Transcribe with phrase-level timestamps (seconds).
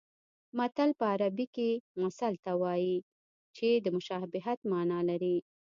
[0.57, 1.69] متل په عربي کې
[2.01, 2.97] مثل ته وایي
[3.55, 5.37] چې د مشابهت مانا لري